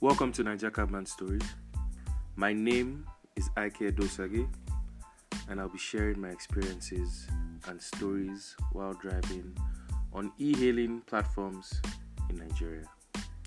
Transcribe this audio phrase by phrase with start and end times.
[0.00, 1.42] Welcome to Naija Cabman Stories.
[2.36, 4.46] My name is Ike Dosage,
[5.48, 7.26] and I'll be sharing my experiences
[7.66, 9.56] and stories while driving
[10.12, 11.82] on e hailing platforms
[12.30, 12.84] in Nigeria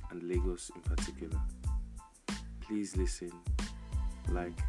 [0.10, 1.40] and Lagos in particular.
[2.60, 3.32] Please listen,
[4.30, 4.60] like,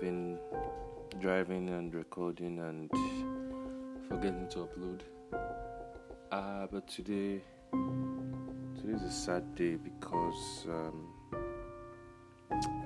[0.00, 0.38] been
[1.20, 2.90] driving and recording and
[4.08, 5.00] forgetting to upload.
[6.32, 7.42] Uh, but today,
[8.80, 11.06] today's a sad day because um,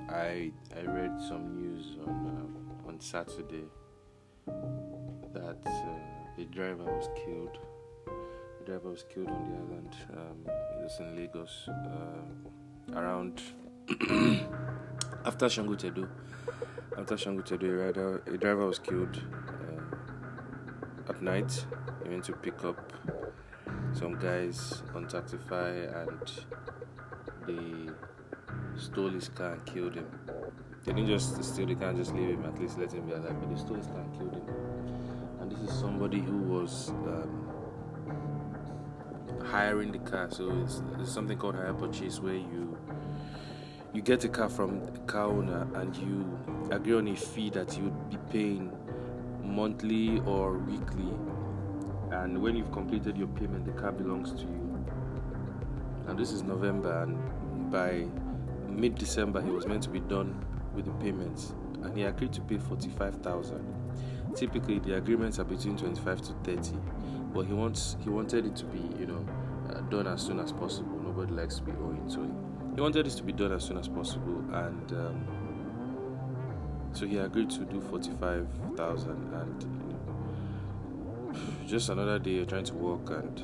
[0.09, 2.15] I I read some news on
[2.83, 3.63] uh, on Saturday
[4.45, 7.57] that uh, a driver was killed.
[8.59, 9.95] The driver was killed on the island.
[10.11, 13.41] Um, it was in Lagos uh, around
[15.25, 16.09] after Sangotedo.
[16.97, 17.15] After
[17.77, 21.65] rider, a driver was killed uh, at night.
[22.03, 22.93] He went to pick up
[23.91, 26.31] some guys on Taxify and
[27.45, 27.91] they
[28.79, 30.07] stole his car and killed him.
[30.85, 33.11] They didn't just steal the car and just leave him, at least let him be
[33.11, 34.43] alive, but they stole his car and killed him.
[35.41, 37.45] And this is somebody who was um,
[39.43, 40.29] hiring the car.
[40.31, 42.77] So it's, it's something called hire purchase where you
[43.95, 46.37] you get a car from a car owner and you
[46.69, 48.69] agree on a fee that you'd be paying
[49.41, 51.09] monthly or weekly.
[52.11, 54.85] And when you've completed your payment, the car belongs to you.
[56.07, 58.05] And this is November, and by
[58.67, 62.41] mid December, he was meant to be done with the payments, and he agreed to
[62.41, 63.65] pay forty-five thousand.
[64.35, 66.77] Typically, the agreements are between twenty-five to thirty,
[67.33, 69.25] but he wants he wanted it to be, you know,
[69.69, 70.99] uh, done as soon as possible.
[70.99, 72.21] Nobody likes to be owing, so
[72.75, 75.25] he wanted this to be done as soon as possible, and um,
[76.91, 82.65] so he agreed to do forty-five thousand, and you know, just another day you're trying
[82.65, 83.41] to work, and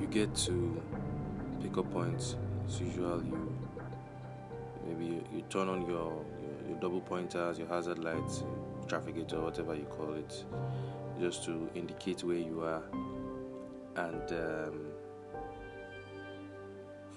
[0.00, 0.82] you get to
[1.62, 2.36] pick up points.
[2.66, 3.52] As usual, you
[4.86, 8.42] maybe you, you turn on your, your your double pointers, your hazard lights,
[8.86, 10.44] traffic gate, or whatever you call it,
[11.20, 12.82] just to indicate where you are,
[13.96, 14.32] and.
[14.32, 14.80] Um,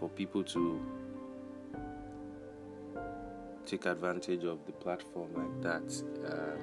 [0.03, 0.81] for people to
[3.65, 6.59] take advantage of the platform like that, um,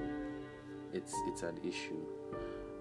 [0.92, 2.04] it's it's an issue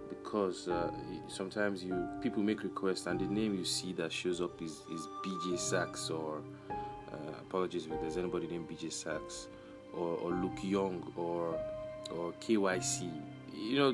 [0.09, 0.91] because uh,
[1.29, 5.07] sometimes you people make requests and the name you see that shows up is, is
[5.25, 9.47] BJ Sachs or uh, apologies if there's anybody named BJ Sachs
[9.93, 11.57] or, or Luke Young or
[12.11, 13.09] or KYC.
[13.53, 13.93] You know,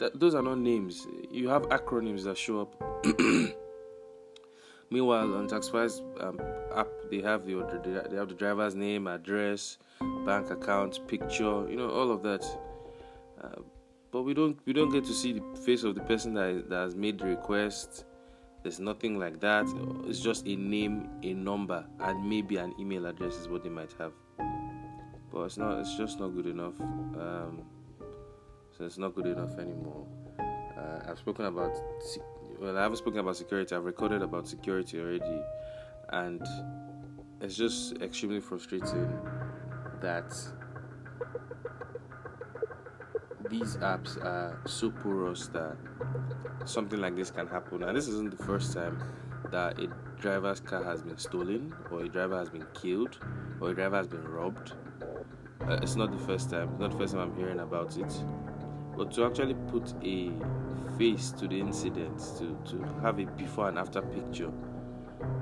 [0.00, 1.06] that, those are not names.
[1.30, 3.54] You have acronyms that show up.
[4.90, 6.40] Meanwhile, on Taxify's um,
[6.74, 7.54] app, they have the
[8.08, 9.78] they have the driver's name, address,
[10.24, 12.44] bank account, picture, you know, all of that.
[13.42, 13.60] Uh,
[14.10, 16.62] but we don't we don't get to see the face of the person that, is,
[16.68, 18.04] that has made the request.
[18.62, 19.66] There's nothing like that.
[20.06, 23.94] It's just a name, a number, and maybe an email address is what they might
[23.98, 24.12] have.
[25.30, 25.80] But it's not.
[25.80, 26.80] It's just not good enough.
[26.80, 27.62] Um,
[28.76, 30.06] so it's not good enough anymore.
[30.40, 31.72] Uh, I've spoken about
[32.60, 33.74] well, I haven't spoken about security.
[33.74, 35.42] I've recorded about security already,
[36.10, 36.42] and
[37.40, 39.18] it's just extremely frustrating
[40.00, 40.34] that
[43.48, 45.76] these apps are so porous that
[46.64, 47.82] something like this can happen.
[47.82, 49.02] And this isn't the first time
[49.50, 49.88] that a
[50.20, 53.18] driver's car has been stolen, or a driver has been killed,
[53.60, 54.72] or a driver has been robbed.
[55.60, 56.68] Uh, it's not the first time.
[56.70, 58.12] It's Not the first time I'm hearing about it.
[58.98, 60.32] But to actually put a
[60.98, 64.50] face to the incident, to, to have a before and after picture,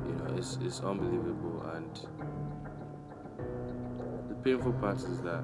[0.07, 1.63] you know, it's, it's unbelievable.
[1.75, 1.91] And
[4.29, 5.43] the painful part is that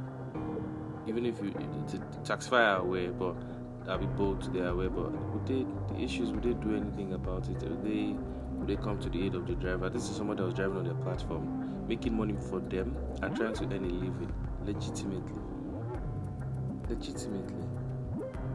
[1.07, 3.35] even if you, the, the Taxify are but
[3.91, 5.65] I'll be bold, they're aware, but would they,
[5.95, 7.63] the issues, would they do anything about it?
[7.63, 8.15] Would they,
[8.53, 9.89] would they come to the aid of the driver?
[9.89, 13.55] This is someone that was driving on their platform, making money for them and trying
[13.55, 14.33] to earn a living
[14.67, 15.41] legitimately.
[16.91, 17.82] Legitimately.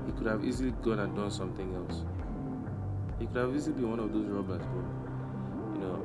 [0.08, 2.04] He could have easily gone and done something else.
[3.20, 6.02] He could have easily been one of those robbers, but you know,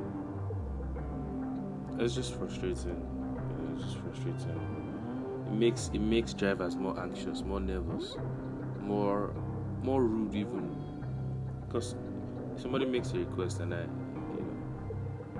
[1.99, 3.01] it's just frustrating.
[3.75, 4.59] It's just frustrating.
[5.47, 8.17] It makes it makes drivers more anxious, more nervous,
[8.81, 9.33] more
[9.83, 10.75] more rude even.
[11.65, 11.95] Because
[12.57, 13.85] somebody makes a request and I,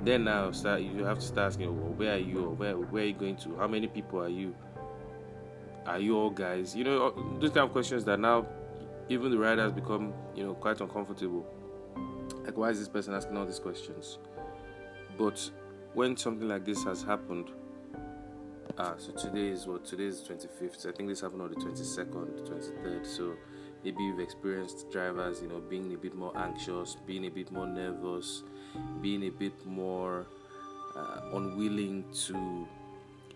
[0.04, 2.50] then now start you have to start asking, well, where are you?
[2.52, 3.58] Where where are you going to?
[3.58, 4.56] How many people are you?
[5.86, 6.76] Are you all guys?
[6.76, 8.46] You know, those kind of questions that now
[9.10, 11.46] even the riders become, you know, quite uncomfortable.
[12.46, 14.18] Like, why is this person asking all these questions?
[15.18, 15.50] But
[15.94, 17.52] when something like this has happened,
[18.78, 19.86] ah, so today is what?
[19.86, 20.88] Today is 25th.
[20.88, 23.06] I think this happened on the 22nd, 23rd.
[23.06, 23.34] So
[23.84, 27.68] maybe you've experienced drivers, you know, being a bit more anxious, being a bit more
[27.68, 28.44] nervous,
[29.02, 30.28] being a bit more
[30.96, 32.68] uh, unwilling to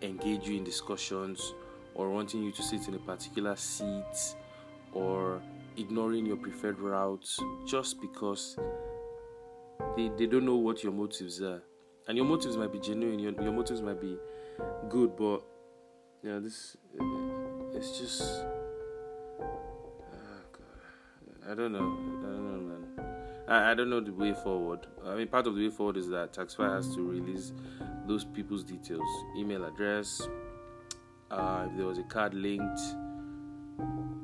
[0.01, 1.53] engage you in discussions
[1.97, 4.35] or wanting you to sit in a particular seat
[4.93, 5.41] or
[5.75, 7.27] ignoring your preferred route
[7.65, 8.57] just because
[9.95, 11.61] they, they don't know what your motives are.
[12.07, 14.17] And your motives might be genuine, your, your motives might be
[14.89, 15.41] good, but
[16.23, 17.03] you know, this uh,
[17.77, 18.21] it's just
[19.41, 19.59] oh.
[21.49, 21.79] I don't know.
[21.79, 23.05] I don't know man.
[23.47, 24.87] I, I don't know the way forward.
[25.05, 27.53] I mean part of the way forward is that Taxify has to release
[28.07, 29.07] those people's details,
[29.37, 30.27] email address,
[31.31, 32.79] uh, if there was a card linked,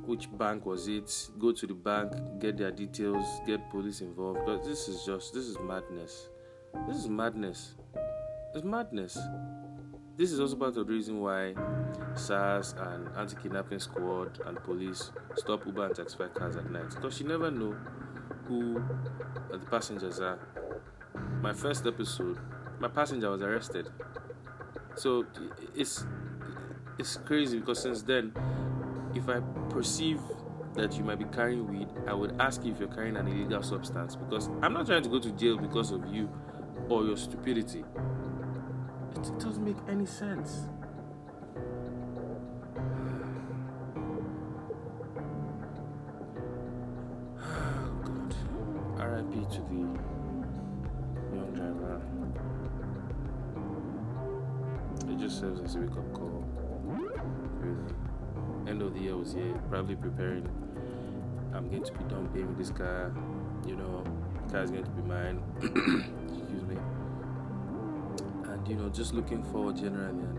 [0.06, 1.30] which bank was it?
[1.40, 4.42] Go to the bank, get their details, get police involved.
[4.46, 6.30] But this is just this is madness.
[6.88, 7.76] This is madness.
[8.54, 9.18] It's madness.
[10.16, 11.56] This is also part of the reason why
[12.16, 17.28] SARS and anti-kidnapping squad and police stop Uber and Taxify cars at night because you
[17.28, 17.76] never know
[18.48, 18.84] who
[19.52, 20.38] the passengers are.
[21.42, 22.38] My first episode,
[22.80, 23.90] my passenger was arrested.
[24.96, 25.26] So
[25.76, 26.06] it's
[27.00, 28.34] it's crazy because since then,
[29.16, 30.20] if I perceive
[30.76, 33.62] that you might be carrying weed, I would ask you if you're carrying an illegal
[33.62, 36.30] substance because I'm not trying to go to jail because of you
[36.90, 37.84] or your stupidity.
[39.16, 40.68] It, doesn't make any sense.
[47.40, 48.36] God.
[48.98, 49.76] RIP to the
[51.36, 52.02] young driver.
[55.10, 56.63] It just serves as a wake up call.
[56.94, 57.94] Really.
[58.68, 60.48] End of the year was here, probably preparing.
[61.54, 63.14] I'm going to be done paying with this car.
[63.66, 64.04] You know,
[64.52, 65.42] car is going to be mine.
[65.62, 66.78] Excuse me.
[68.52, 70.38] And you know, just looking forward generally, and,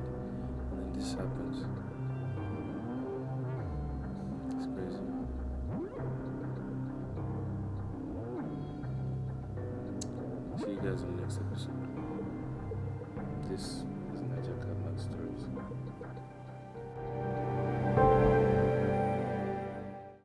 [0.71, 1.65] and then this happens.
[4.57, 4.99] It's crazy.
[10.65, 11.71] See you guys in the next episode.
[13.51, 13.85] This